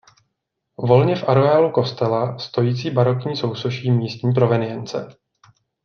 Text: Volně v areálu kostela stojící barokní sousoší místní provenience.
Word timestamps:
Volně 0.77 1.15
v 1.15 1.29
areálu 1.29 1.71
kostela 1.71 2.37
stojící 2.39 2.89
barokní 2.91 3.35
sousoší 3.37 3.91
místní 3.91 4.33
provenience. 4.33 5.07